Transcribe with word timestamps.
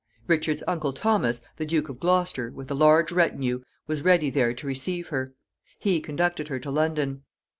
Richard's 0.25 0.63
uncle 0.67 0.93
Thomas, 0.93 1.43
the 1.57 1.65
Duke 1.67 1.87
of 1.87 1.99
Gloucester, 1.99 2.49
with 2.49 2.71
a 2.71 2.73
large 2.73 3.11
retinue, 3.11 3.61
was 3.85 4.01
ready 4.03 4.31
there 4.31 4.51
to 4.51 4.65
receive 4.65 5.09
her. 5.09 5.35
He 5.77 6.01
conducted 6.01 6.47
her 6.47 6.59
to 6.61 6.71
London. 6.71 7.21